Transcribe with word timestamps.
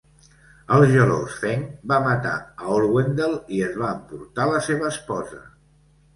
El 0.77 0.85
gelós 0.93 1.35
Feng 1.41 1.65
va 1.91 1.99
matar 2.05 2.31
a 2.47 2.73
Orwendel 2.77 3.37
i 3.59 3.61
es 3.69 3.79
va 3.83 3.93
emportar 3.99 4.49
la 4.55 4.65
seva 4.71 4.91
esposa. 4.97 5.41